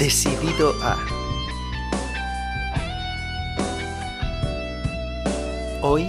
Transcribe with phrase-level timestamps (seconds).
[0.00, 0.96] Decidido a.
[5.82, 6.08] Hoy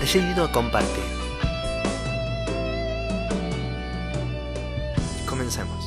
[0.00, 1.04] decidido a compartir.
[5.28, 5.84] Comencemos.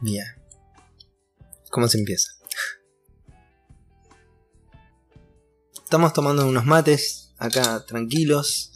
[0.00, 0.26] Bien.
[1.70, 2.33] ¿Cómo se empieza?
[5.94, 8.72] Estamos tomando unos mates acá tranquilos.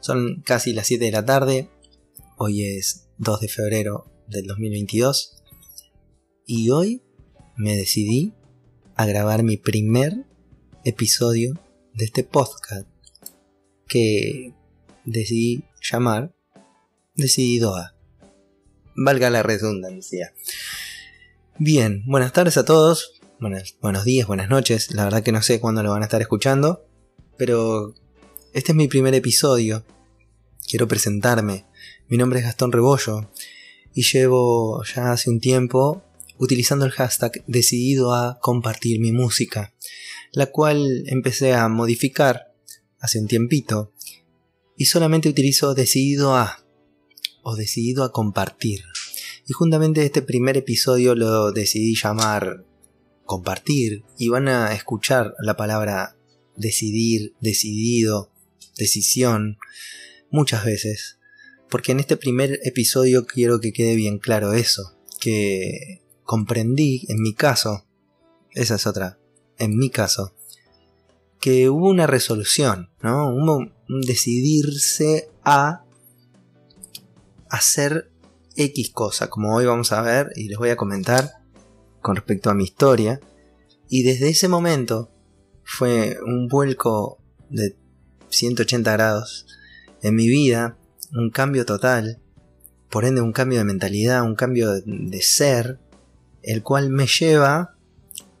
[0.00, 1.68] Son casi las 7 de la tarde.
[2.38, 5.42] Hoy es 2 de febrero del 2022.
[6.46, 7.02] Y hoy
[7.58, 8.32] me decidí
[8.94, 10.24] a grabar mi primer
[10.82, 11.60] episodio
[11.92, 12.88] de este podcast
[13.86, 14.54] que
[15.04, 16.34] decidí llamar
[17.14, 17.94] Decidido a.
[18.96, 20.32] Valga la redundancia.
[21.58, 23.20] Bien, buenas tardes a todos,
[23.80, 26.86] buenos días, buenas noches, la verdad que no sé cuándo lo van a estar escuchando,
[27.36, 27.92] pero
[28.52, 29.84] este es mi primer episodio,
[30.68, 31.66] quiero presentarme,
[32.08, 33.32] mi nombre es Gastón Rebollo
[33.94, 36.04] y llevo ya hace un tiempo
[36.38, 39.74] utilizando el hashtag decidido a compartir mi música,
[40.30, 42.54] la cual empecé a modificar
[43.00, 43.92] hace un tiempito
[44.76, 46.64] y solamente utilizo decidido a
[47.42, 48.84] o decidido a compartir.
[49.48, 52.66] Y juntamente este primer episodio lo decidí llamar
[53.32, 56.18] compartir y van a escuchar la palabra
[56.54, 58.30] decidir, decidido,
[58.76, 59.56] decisión
[60.30, 61.18] muchas veces.
[61.70, 67.32] Porque en este primer episodio quiero que quede bien claro eso, que comprendí en mi
[67.32, 67.86] caso,
[68.50, 69.18] esa es otra,
[69.56, 70.34] en mi caso,
[71.40, 73.34] que hubo una resolución, ¿no?
[73.34, 75.86] Hubo un decidirse a
[77.48, 78.10] hacer
[78.56, 81.41] X cosa, como hoy vamos a ver y les voy a comentar
[82.02, 83.20] con respecto a mi historia.
[83.88, 85.10] Y desde ese momento
[85.64, 87.76] fue un vuelco de
[88.28, 89.46] 180 grados
[90.02, 90.76] en mi vida,
[91.12, 92.20] un cambio total,
[92.90, 95.78] por ende un cambio de mentalidad, un cambio de, ser,
[96.42, 97.76] el cual me lleva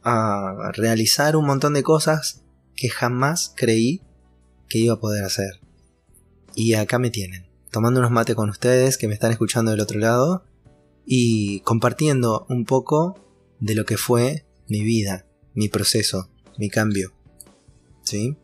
[0.02, 2.42] a realizar un montón de cosas
[2.74, 4.02] que jamás creí
[4.68, 5.60] que iba a poder hacer.
[6.54, 9.98] Y acá me tienen tomando unos mates con ustedes que me están escuchando del otro
[9.98, 10.44] lado
[11.06, 13.18] y compartiendo un poco
[13.62, 15.24] de lo que fue mi vida,
[15.54, 16.28] mi proceso,
[16.58, 17.12] mi cambio.
[18.02, 18.36] ¿Sí?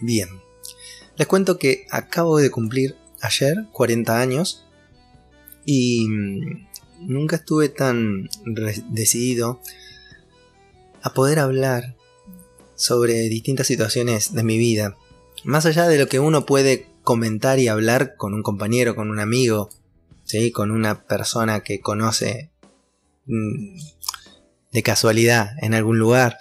[0.00, 0.28] Bien.
[1.16, 4.64] Les cuento que acabo de cumplir ayer 40 años
[5.66, 6.66] y mm,
[7.00, 8.30] nunca estuve tan
[8.90, 9.60] decidido
[11.02, 11.94] a poder hablar
[12.74, 14.96] sobre distintas situaciones de mi vida
[15.44, 19.20] más allá de lo que uno puede comentar y hablar con un compañero, con un
[19.20, 19.68] amigo,
[20.52, 22.50] con una persona que conoce
[23.26, 23.76] mm,
[24.72, 26.38] de casualidad en algún lugar,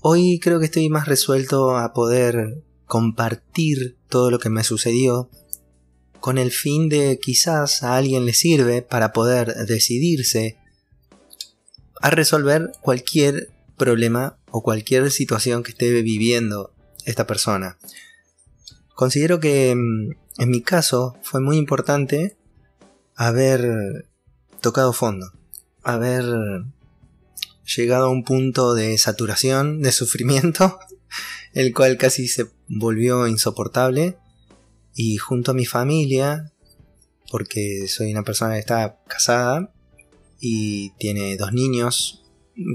[0.00, 5.30] hoy creo que estoy más resuelto a poder compartir todo lo que me sucedió
[6.20, 10.58] con el fin de quizás a alguien le sirve para poder decidirse
[12.00, 16.72] a resolver cualquier problema o cualquier situación que esté viviendo
[17.04, 17.78] esta persona.
[18.94, 22.36] Considero que mm, en mi caso fue muy importante
[23.14, 24.08] haber
[24.60, 25.32] tocado fondo,
[25.82, 26.24] haber
[27.76, 30.78] llegado a un punto de saturación, de sufrimiento,
[31.52, 34.18] el cual casi se volvió insoportable,
[34.94, 36.52] y junto a mi familia,
[37.30, 39.72] porque soy una persona que está casada
[40.38, 42.24] y tiene dos niños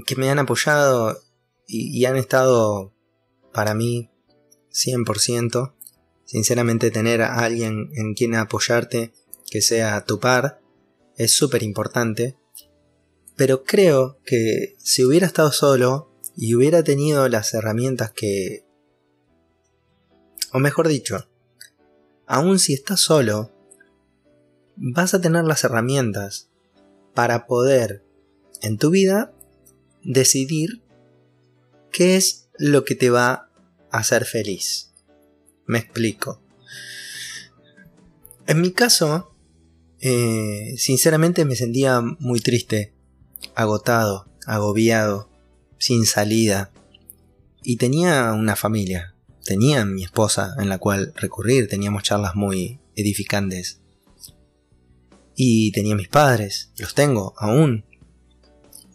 [0.06, 1.20] que me han apoyado
[1.66, 2.92] y, han estado
[3.52, 4.10] para mí
[4.72, 5.74] 100%.
[6.28, 9.14] Sinceramente tener a alguien en quien apoyarte
[9.50, 10.60] que sea tu par
[11.16, 12.36] es súper importante.
[13.34, 18.66] Pero creo que si hubiera estado solo y hubiera tenido las herramientas que...
[20.52, 21.26] O mejor dicho,
[22.26, 23.50] aun si estás solo,
[24.76, 26.50] vas a tener las herramientas
[27.14, 28.04] para poder
[28.60, 29.32] en tu vida
[30.02, 30.82] decidir
[31.90, 33.50] qué es lo que te va
[33.90, 34.87] a ser feliz.
[35.68, 36.40] Me explico.
[38.46, 39.30] En mi caso,
[40.00, 42.94] eh, sinceramente me sentía muy triste,
[43.54, 45.30] agotado, agobiado,
[45.76, 46.72] sin salida.
[47.62, 53.82] Y tenía una familia, tenía mi esposa en la cual recurrir, teníamos charlas muy edificantes.
[55.36, 57.84] Y tenía mis padres, los tengo aún.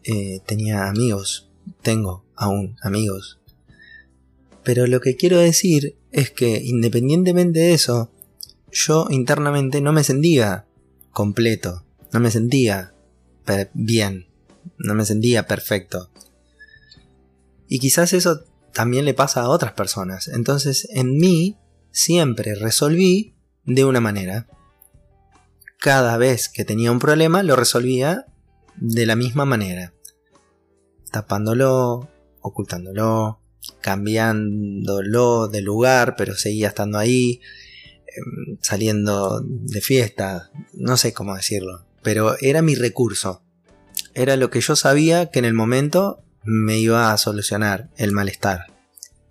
[0.06, 1.52] Eh, tenía amigos,
[1.84, 3.40] tengo aún amigos.
[4.64, 8.12] Pero lo que quiero decir es que independientemente de eso,
[8.72, 10.66] yo internamente no me sentía
[11.12, 11.84] completo,
[12.14, 12.94] no me sentía
[13.74, 14.28] bien,
[14.78, 16.10] no me sentía perfecto.
[17.68, 20.28] Y quizás eso también le pasa a otras personas.
[20.28, 21.58] Entonces en mí
[21.92, 24.48] siempre resolví de una manera.
[25.80, 28.28] Cada vez que tenía un problema lo resolvía
[28.76, 29.94] de la misma manera.
[31.12, 32.08] Tapándolo,
[32.42, 33.40] ocultándolo,
[33.82, 37.42] cambiándolo de lugar, pero seguía estando ahí,
[38.08, 43.42] em, saliendo de fiesta, no sé cómo decirlo, pero era mi recurso.
[44.14, 48.68] Era lo que yo sabía que en el momento me iba a solucionar el malestar.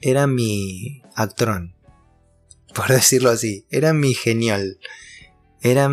[0.01, 1.77] Era mi actrón,
[2.75, 3.67] por decirlo así.
[3.71, 4.79] Era mi genial.
[5.61, 5.91] Era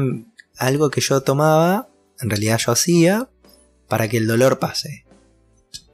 [0.58, 1.90] algo que yo tomaba,
[2.20, 3.30] en realidad yo hacía,
[3.88, 5.06] para que el dolor pase.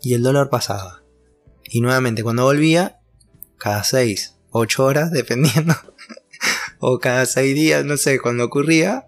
[0.01, 1.04] Y el dolor pasaba.
[1.69, 2.99] Y nuevamente cuando volvía,
[3.57, 5.75] cada 6, 8 horas, dependiendo,
[6.79, 9.05] o cada 6 días, no sé, cuando ocurría,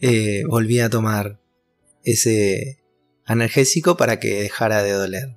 [0.00, 1.40] eh, volvía a tomar
[2.04, 2.82] ese
[3.24, 5.36] analgésico para que dejara de doler.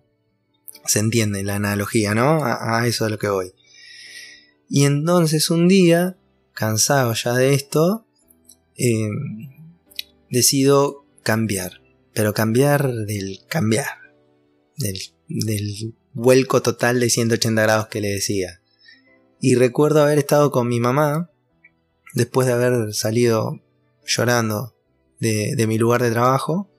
[0.86, 2.44] Se entiende la analogía, ¿no?
[2.44, 3.54] A, eso es lo que voy.
[4.70, 6.18] Y entonces un día,
[6.54, 8.06] cansado ya de esto,
[8.76, 9.50] em,
[10.30, 11.82] decido cambiar.
[12.14, 14.14] Pero cambiar del cambiar.
[14.78, 18.62] Del, del vuelco total de 180 grados que le decía.
[19.42, 21.30] Y recuerdo haber estado con mi mamá,
[22.14, 23.60] después de haber salido
[24.06, 24.76] llorando
[25.20, 26.70] de, mi lugar de trabajo,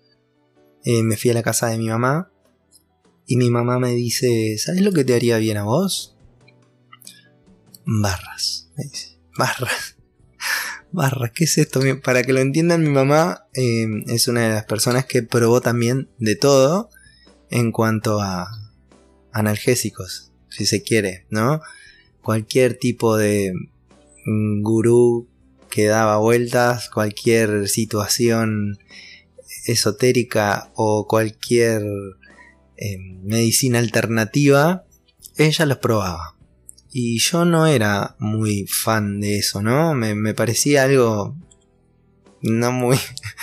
[0.85, 2.31] eh, me fui a la casa de mi mamá
[3.27, 6.17] y mi mamá me dice, ¿sabes lo que te haría bien a vos?
[7.85, 9.97] Barras, me dice, barras.
[10.93, 11.81] Barras, ¿qué es esto?
[12.05, 16.09] Para que lo entiendan, mi mamá eh, es una de las personas que probó también
[16.19, 16.89] de todo
[17.51, 18.64] en cuanto a,
[19.35, 21.61] analgésicos, si se quiere, ¿no?
[22.23, 23.53] Cualquier tipo de
[24.25, 25.29] mm, gurú
[25.69, 28.79] que daba vueltas, cualquier situación
[29.67, 31.83] esotérica o cualquier
[32.77, 34.85] eh, medicina alternativa,
[35.37, 36.37] ella los probaba.
[36.93, 39.95] Y yo no era muy fan de eso, ¿no?
[39.95, 41.35] Me, me parecía algo
[42.41, 42.99] no muy,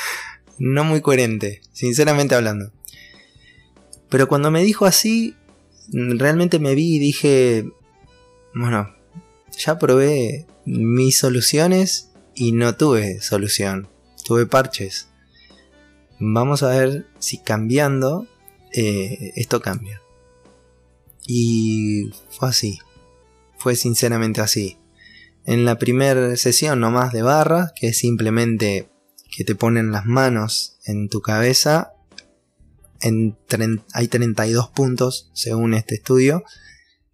[0.58, 2.72] no muy coherente, sinceramente hablando.
[4.10, 5.36] Pero cuando me dijo así,
[5.92, 7.72] realmente me vi y dije,
[8.54, 8.94] bueno,
[9.58, 13.88] ya probé mis soluciones y no tuve solución,
[14.26, 15.10] tuve parches.
[16.20, 18.28] Vamos a ver si cambiando
[18.74, 20.02] eh, esto cambia.
[21.28, 22.80] Y fue así,
[23.58, 24.78] fue sinceramente así.
[25.46, 28.90] En la primera sesión nomás de barras, que es simplemente
[29.36, 31.94] que te ponen las manos en tu cabeza
[33.94, 36.44] hay 32 puntos, según este estudio,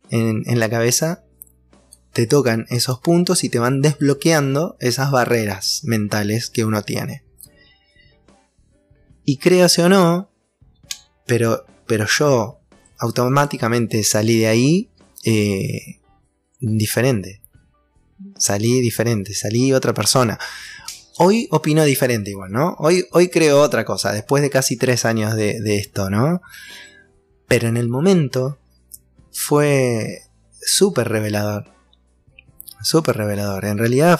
[0.09, 1.23] en, la cabeza.
[2.13, 7.23] Te tocan esos puntos y te van desbloqueando esas barreras mentales que uno tiene.
[9.23, 10.31] Y créase o no,
[11.25, 12.59] pero, pero yo
[12.97, 14.89] automáticamente salí de ahí
[15.25, 15.99] eh,
[16.59, 17.41] diferente.
[18.37, 20.39] Salí diferente, salí otra persona.
[21.19, 22.75] Hoy opino diferente igual, ¿no?
[22.79, 26.41] Hoy, hoy creo otra cosa, después de casi tres años de, esto, ¿no?
[27.47, 28.59] Pero en el momento
[29.31, 30.21] fue
[30.61, 31.71] súper revelador.
[32.81, 33.65] Súper revelador.
[33.65, 34.19] En realidad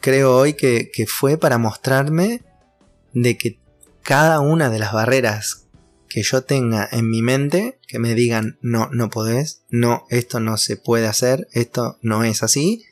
[0.00, 2.42] creo hoy que, que fue para mostrarme
[3.12, 3.58] de que
[4.02, 5.66] cada una de las barreras
[6.08, 10.56] que yo tenga en mi mente, que me digan, no, no podés, no, esto no
[10.56, 12.84] se puede hacer, esto no es así,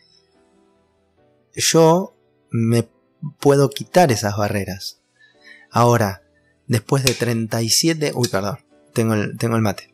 [1.54, 2.14] yo
[2.50, 2.86] me
[3.40, 5.00] puedo quitar esas barreras.
[5.70, 6.22] Ahora,
[6.66, 8.12] después de 37...
[8.14, 8.58] Uy, perdón,
[8.92, 9.92] tengo el, tengo el mate.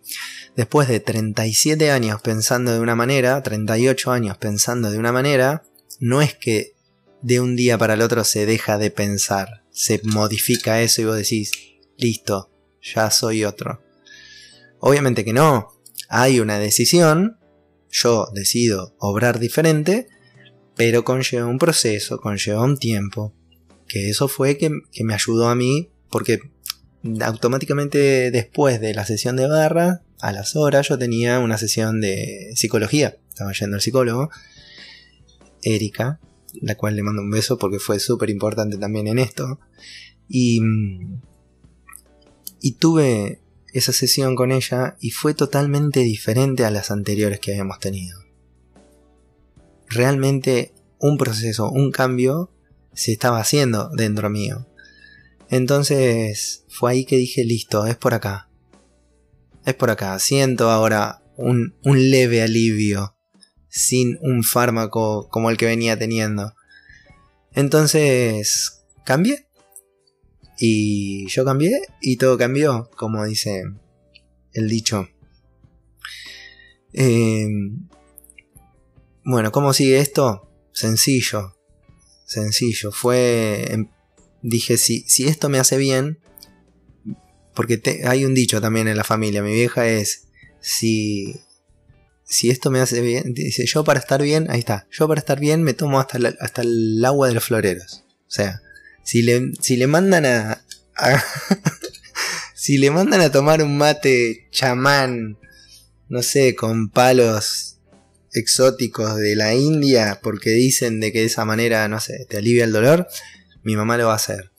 [0.56, 5.64] Después de 37 años pensando de una manera, 38 años pensando de una manera,
[5.98, 6.74] no es que
[7.22, 11.16] de un día para el otro se deja de pensar, se modifica eso y vos
[11.16, 11.52] decís,
[11.96, 12.50] listo,
[12.82, 13.82] ya soy otro.
[14.78, 15.72] Obviamente que no,
[16.08, 17.38] hay una decisión,
[17.90, 20.08] yo decido obrar diferente,
[20.84, 23.32] pero conlleva un proceso, conlleva un tiempo,
[23.86, 24.68] que eso fue que,
[25.04, 26.40] me ayudó a mí, porque
[27.20, 32.50] automáticamente después de la sesión de barra, a las horas yo tenía una sesión de
[32.56, 34.30] psicología, estaba yendo al psicólogo,
[35.62, 36.18] Erika,
[36.60, 39.60] la cual le mando un beso porque fue súper importante también en esto,
[40.28, 40.62] y,
[42.60, 43.40] y tuve
[43.72, 48.21] esa sesión con ella y fue totalmente diferente a las anteriores que habíamos tenido
[49.94, 52.50] realmente un proceso, un cambio
[52.94, 54.66] se estaba haciendo dentro mío.
[55.48, 58.48] Entonces fue ahí que dije, listo, es por acá.
[59.64, 60.18] Es por acá.
[60.18, 63.16] Siento ahora un, un leve alivio
[63.68, 66.54] sin un fármaco como el que venía teniendo.
[67.52, 69.48] Entonces cambié.
[70.58, 73.64] Y yo cambié y todo cambió, como dice
[74.52, 75.08] el dicho.
[76.92, 77.48] Eh,
[79.24, 80.50] bueno, ¿cómo sigue esto?
[80.72, 81.56] Sencillo.
[82.26, 82.92] Sencillo.
[82.92, 83.66] Fue.
[83.72, 83.88] em,
[84.42, 86.18] Dije, si, si esto me hace bien.
[87.54, 89.42] Porque hay un dicho también en la familia.
[89.42, 90.24] Mi vieja es.
[90.60, 91.36] Si.
[92.24, 93.34] Si esto me hace bien.
[93.34, 94.50] Dice, yo para estar bien.
[94.50, 94.86] Ahí está.
[94.90, 98.04] Yo para estar bien me tomo hasta, hasta el agua de los floreros.
[98.26, 98.62] O sea,
[99.04, 100.64] si le, si le mandan a.
[100.96, 101.24] a-
[102.54, 105.38] si le mandan a tomar un mate chamán.
[106.08, 107.71] No sé, con palos
[108.32, 112.64] exóticos de la India porque dicen de que de esa manera, no sé, te alivia
[112.64, 113.06] el dolor,
[113.62, 114.52] mi mamá lo va a hacer.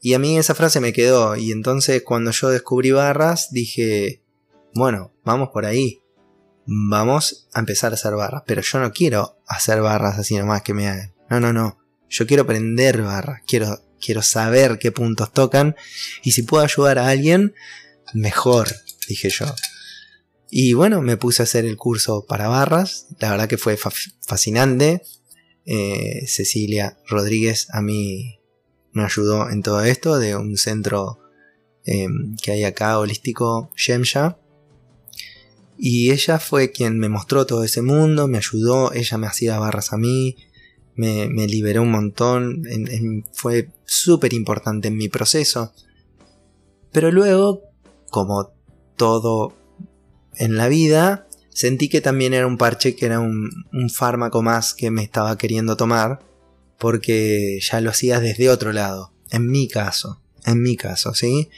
[0.00, 4.22] Y a mí esa frase me quedó y entonces cuando yo descubrí barras dije,
[4.74, 6.00] bueno, vamos por ahí.
[6.66, 10.74] Vamos a empezar a hacer barras, pero yo no quiero hacer barras así nomás que
[10.74, 11.14] me hagan.
[11.28, 11.78] No, no, no.
[12.08, 15.76] Yo quiero aprender barras, quiero quiero saber qué puntos tocan
[16.22, 17.54] y si puedo ayudar a alguien,
[18.12, 18.68] mejor,
[19.08, 19.46] dije yo.
[20.56, 23.08] Y bueno, me puse a hacer el curso para barras.
[23.18, 25.02] La verdad que fue fa- fascinante.
[25.66, 28.38] Eh, Cecilia Rodríguez a mí
[28.92, 31.18] me ayudó en todo esto de un centro
[31.84, 32.06] eh,
[32.40, 34.38] que hay acá holístico, Shemsha.
[35.76, 39.92] Y ella fue quien me mostró todo ese mundo, me ayudó, ella me hacía barras
[39.92, 40.36] a mí,
[40.94, 42.62] me, liberó un montón,
[43.32, 45.72] fue súper importante en mi proceso.
[46.92, 47.62] Pero luego,
[48.08, 48.52] como
[48.96, 49.63] todo
[50.36, 54.74] en la vida, sentí que también era un parche, que era un, un fármaco más
[54.74, 56.20] que me estaba queriendo tomar,
[56.78, 61.48] porque ya lo hacía desde otro lado, en mi caso, en mi caso, ¿sí?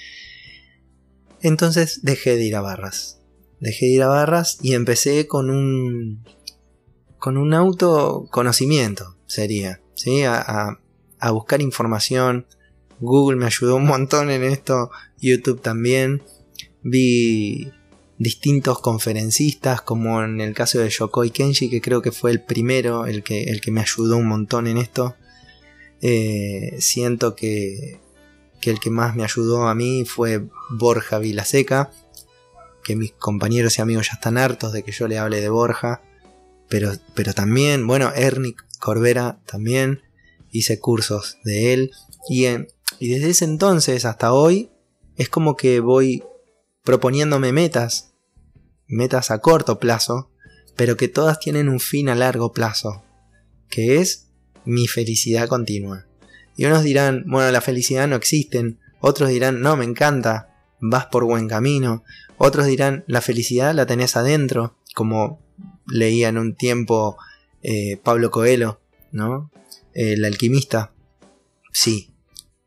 [1.42, 3.18] Entonces dejé de ir a barras,
[3.60, 6.24] dejé de ir a barras y empecé con un,
[7.18, 10.22] con un autoconocimiento, sería, ¿sí?
[10.24, 10.80] A, a-
[11.18, 12.46] a buscar información,
[13.00, 16.22] Google me ayudó un montón en esto, YouTube también,
[16.82, 17.72] vi
[18.18, 23.06] distintos conferencistas, como en el caso de Yokoi Kenji, que creo que fue el primero,
[23.06, 25.16] el que, el que me ayudó un montón en esto.
[26.00, 28.00] Eh, siento que,
[28.60, 31.90] que el que más me ayudó a mí fue Borja Vilaseca,
[32.84, 36.02] que mis compañeros y amigos ya están hartos de que yo le hable de Borja,
[36.68, 40.02] pero, pero también, bueno, Ernick Corbera también,
[40.52, 41.90] hice cursos de él,
[42.28, 42.68] y, en-
[42.98, 44.70] y desde ese entonces hasta hoy
[45.16, 46.22] es como que voy
[46.86, 48.14] proponiéndome metas,
[48.86, 50.30] metas a corto plazo,
[50.76, 53.02] pero que todas tienen un fin a largo plazo,
[53.68, 54.28] que es
[54.64, 56.06] mi felicidad continua.
[56.56, 61.24] Y unos dirán, bueno, la felicidad no existe, otros dirán, no, me encanta, vas por
[61.24, 62.04] buen camino,
[62.38, 65.42] otros dirán, la felicidad la tenés adentro, como
[65.88, 67.16] leía en un tiempo
[67.62, 69.50] eh, Pablo Coelho, ¿no?
[69.92, 70.92] El alquimista.
[71.72, 72.14] Sí,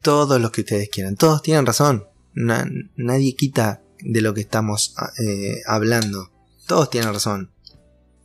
[0.01, 4.95] todos los que ustedes quieran, todos tienen razón, Na- nadie quita de lo que estamos
[5.19, 6.31] eh, hablando.
[6.67, 7.51] Todos tienen razón.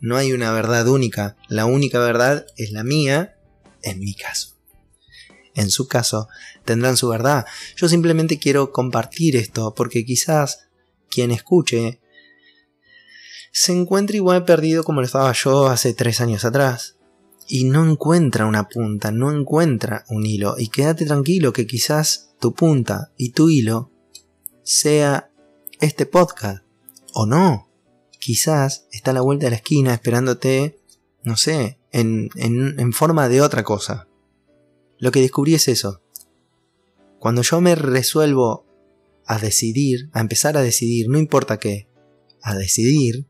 [0.00, 1.36] No hay una verdad única.
[1.48, 3.36] La única verdad es la mía,
[3.82, 4.56] en mi caso.
[5.54, 6.28] En su caso,
[6.64, 7.46] tendrán su verdad.
[7.76, 10.68] Yo simplemente quiero compartir esto porque quizás
[11.08, 12.00] quien escuche
[13.52, 16.96] se encuentre igual perdido como lo estaba yo hace tres años atrás.
[17.46, 20.56] Y no encuentra una punta, no encuentra un hilo.
[20.58, 23.92] Y quédate tranquilo que quizás tu punta y tu hilo
[24.64, 25.30] sea
[25.80, 26.64] este podcast.
[27.12, 27.68] O no.
[28.18, 30.80] Quizás está a la vuelta de la esquina esperándote,
[31.22, 34.08] no sé, en, en, en forma de otra cosa.
[34.98, 36.00] Lo que descubrí es eso.
[37.18, 38.66] Cuando yo me resuelvo
[39.26, 41.88] a decidir, a empezar a decidir, no importa qué,
[42.42, 43.26] a decidir,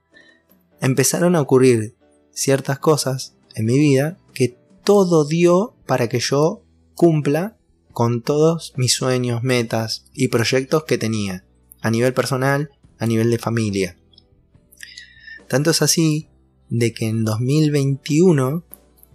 [0.81, 1.97] empezaron a ocurrir
[2.33, 6.63] ciertas cosas en mi vida que todo dio para que yo
[6.95, 7.57] cumpla
[7.93, 11.45] con todos mis sueños, metas y proyectos que tenía,
[11.85, 13.99] a nivel personal, a nivel de familia.
[15.49, 16.31] Tanto es así
[16.71, 18.65] de que en 2021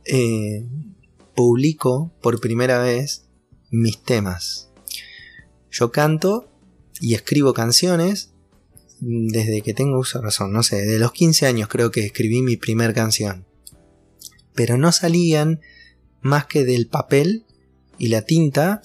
[0.06, 0.68] eh,
[1.34, 3.26] publico por primera vez
[3.72, 4.70] mis temas.
[5.72, 6.48] Yo canto
[7.02, 8.34] y escribo canciones
[9.00, 12.56] desde que tengo uso razón, no sé, de los 15 años creo que escribí mi
[12.56, 13.48] primer canción.
[14.54, 15.60] Pero no salían
[16.22, 17.46] más que del papel
[17.98, 18.84] y la tinta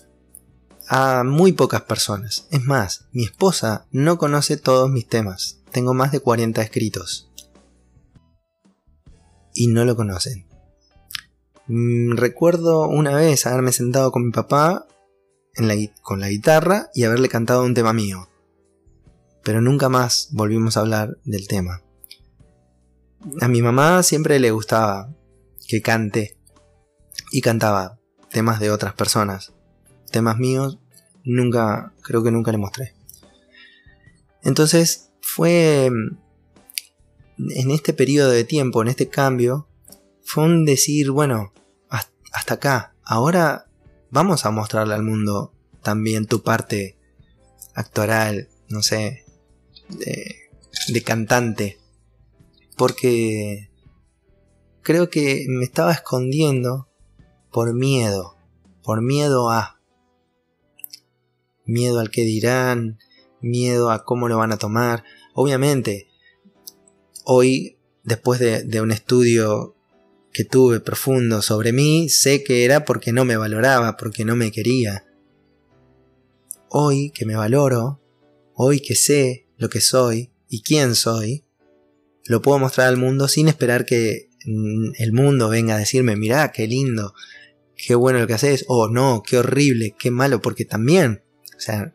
[0.88, 2.46] a muy pocas personas.
[2.50, 5.60] Es más, mi esposa no conoce todos mis temas.
[5.72, 7.30] Tengo más de 40 escritos.
[9.54, 10.46] Y no lo conocen.
[11.66, 14.86] Mm, recuerdo una vez haberme sentado con mi papá
[16.02, 18.28] con la guitarra y haberle cantado un tema mío.
[19.42, 21.82] Pero nunca más volvimos a hablar del tema.
[23.40, 25.14] A mi mamá siempre le gustaba
[25.68, 26.36] que cante
[27.30, 27.98] y cantaba
[28.30, 29.52] temas de otras personas.
[30.14, 30.78] Temas míos
[31.24, 32.94] nunca, creo que nunca le mostré.
[34.44, 39.66] Entonces fue en este periodo de tiempo, en este cambio,
[40.22, 41.52] fue un decir, bueno,
[42.32, 43.66] hasta acá, ahora
[44.10, 45.52] vamos a mostrarle al mundo
[45.82, 46.96] también tu parte
[47.74, 49.24] actoral, no sé,
[49.88, 51.80] de cantante.
[52.76, 53.68] Porque
[54.82, 56.88] creo que me estaba escondiendo
[57.50, 58.36] por miedo,
[58.84, 59.73] por miedo a...
[61.64, 62.98] Miedo al que dirán,
[63.40, 65.04] miedo a cómo lo van a tomar.
[65.34, 66.08] Obviamente,
[67.24, 69.74] hoy, después de, un estudio
[70.32, 74.50] que tuve profundo sobre mí, sé que era porque no me valoraba, porque no me
[74.50, 75.04] quería.
[76.68, 78.00] Hoy que me valoro,
[78.54, 81.44] hoy que sé lo que soy y quién soy,
[82.26, 86.50] lo puedo mostrar al mundo sin esperar que mm, el mundo venga a decirme, mirá,
[86.52, 87.14] qué lindo,
[87.76, 91.22] qué bueno lo que haces, o no, qué horrible, qué malo, porque también,
[91.56, 91.94] o sea,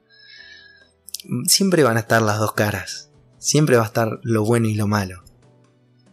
[1.46, 4.88] siempre van a estar las dos caras, siempre va a estar lo bueno y lo
[4.88, 5.24] malo.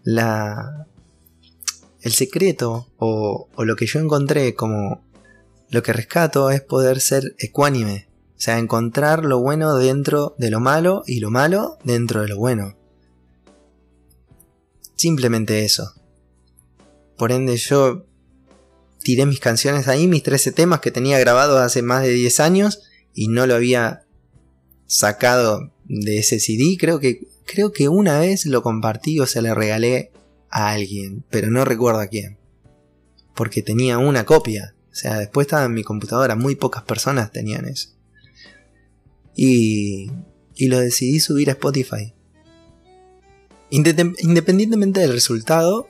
[0.03, 0.87] La,
[2.01, 5.05] el secreto o, o lo que yo encontré como
[5.69, 10.61] lo que rescato es poder ser ecuánime, o sea, encontrar lo bueno dentro de lo
[10.61, 12.77] malo y lo malo dentro de lo bueno.
[14.95, 15.93] Simplemente eso.
[17.17, 18.07] Por ende yo
[19.03, 22.83] tiré mis canciones ahí, mis 13 temas que tenía grabados hace más de 10 años
[23.17, 24.07] y no lo había
[24.87, 26.77] sacado de ese CD.
[26.79, 30.13] Creo que, creo que una vez lo compartí o se le regalé
[30.51, 32.39] a alguien, pero no recuerdo a quién.
[33.35, 34.75] Porque tenía una copia.
[34.93, 37.89] O sea, después estaba en mi computadora, muy pocas personas tenían eso.
[39.35, 40.11] Y,
[40.55, 42.13] y lo decidí subir a Spotify.
[43.71, 45.89] Independientemente del resultado,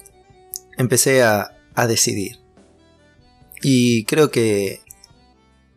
[0.79, 2.39] empecé a, a decidir.
[3.63, 4.81] Y creo que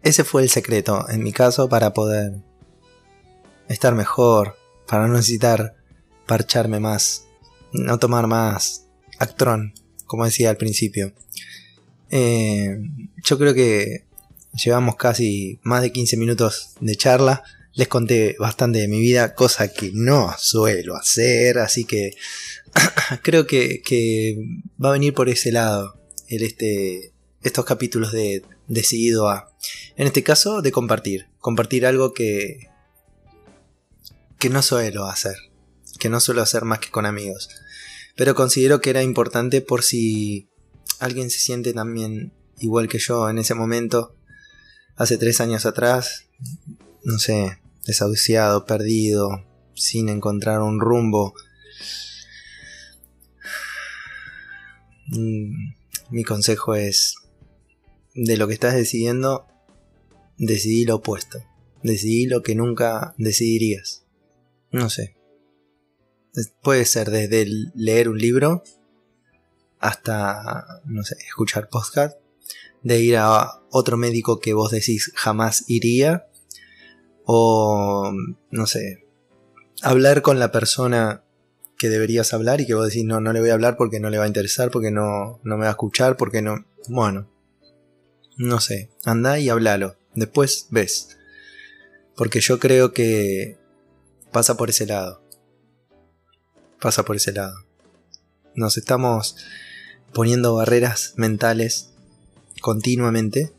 [0.03, 2.33] ese fue el secreto en mi caso para poder
[3.67, 4.55] estar mejor,
[4.87, 5.75] para no necesitar
[6.25, 7.25] parcharme más,
[7.73, 8.87] no tomar más
[9.19, 9.73] actrón,
[10.05, 11.13] como decía al principio.
[12.11, 12.79] Eh,
[13.23, 14.05] yo creo que
[14.53, 17.43] llevamos casi más de 15 minutos de charla.
[17.73, 22.11] Les conté bastante de mi vida, cosa que no suelo hacer, así que
[23.21, 24.37] creo que,
[24.83, 29.51] va a venir por ese lado este, estos capítulos de decidido a,
[29.97, 31.27] en este caso, de compartir.
[31.39, 32.69] Compartir algo que,
[34.37, 35.35] que no suelo hacer.
[35.99, 37.49] Que no suelo hacer más que con amigos.
[38.15, 40.49] Pero considero que era importante por si
[40.99, 44.15] alguien se siente también igual que yo en ese momento.
[44.95, 46.25] Hace tres años atrás.
[47.03, 51.33] No sé, desahuciado, perdido, sin encontrar un rumbo.
[55.07, 55.73] Mm,
[56.11, 57.15] mi consejo es
[58.25, 59.47] de lo que estás decidiendo,
[60.37, 61.39] decidí lo opuesto.
[61.83, 64.03] Decidí lo que nunca decidirías.
[64.71, 65.15] No sé.
[66.61, 68.63] Puede ser desde leer un libro
[69.79, 72.19] hasta, no sé, escuchar podcast,
[72.83, 76.27] de ir a otro médico que vos decís jamás iría,
[77.25, 78.11] o,
[78.51, 79.05] no sé,
[79.81, 81.23] hablar con la persona
[81.77, 84.09] que deberías hablar y que vos decís no, no le voy a hablar porque no
[84.09, 86.65] le va a interesar, porque no, no me va a escuchar, porque no...
[86.89, 87.29] Bueno,
[88.39, 89.97] no sé, anda y háblalo.
[90.15, 91.17] Después ves.
[92.15, 93.57] Porque yo creo que
[94.31, 95.21] pasa por ese lado.
[96.79, 97.65] Pasa por ese lado.
[98.55, 99.35] Nos estamos
[100.13, 101.89] poniendo barreras mentales
[102.61, 103.51] continuamente.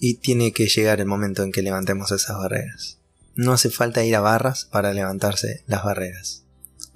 [0.00, 2.98] Y tiene que llegar el momento en que levantemos esas barreras.
[3.36, 6.42] No hace falta ir a barras para levantarse las barreras.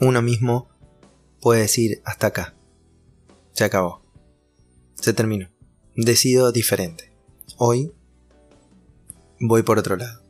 [0.00, 0.68] Uno mismo
[1.40, 2.54] puede decir hasta acá.
[3.52, 4.09] Se acabó.
[5.00, 5.48] Se terminó.
[5.96, 7.10] Decido diferente.
[7.56, 7.90] Hoy
[9.38, 10.20] voy por otro lado.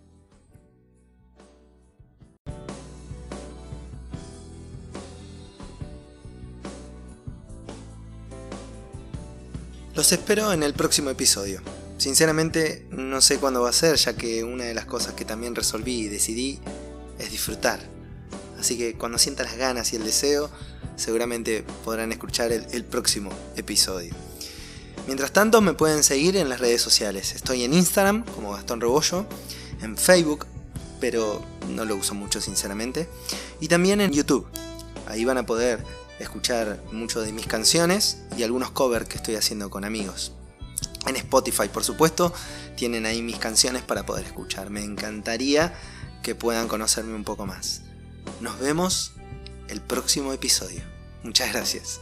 [9.96, 11.61] Los espero en el próximo episodio.
[11.98, 15.56] Sinceramente no sé cuándo va a ser, ya que una de las cosas que también
[15.56, 16.61] resolví y decidí
[17.18, 17.80] es disfrutar.
[18.56, 20.48] Así que cuando sienta las ganas y el deseo,
[20.94, 24.29] seguramente podrán escuchar el próximo episodio.
[25.10, 27.34] Mientras tanto me pueden seguir en las redes sociales.
[27.34, 29.26] Estoy en Instagram como Gastón Rebollo,
[29.82, 30.46] en Facebook,
[31.00, 33.08] pero no lo uso mucho sinceramente,
[33.58, 34.46] y también en YouTube.
[35.08, 35.84] Ahí van a poder
[36.20, 40.30] escuchar mucho de mis canciones y algunos covers que estoy haciendo con amigos.
[41.08, 42.32] En Spotify, por supuesto,
[42.76, 44.70] tienen ahí mis canciones para poder escuchar.
[44.70, 45.74] Me encantaría
[46.22, 47.80] que puedan conocerme un poco más.
[48.40, 49.14] Nos vemos
[49.66, 50.82] el próximo episodio.
[51.24, 52.00] Muchas gracias.